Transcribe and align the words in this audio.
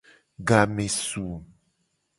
Game 0.47 0.87
su. 0.89 1.25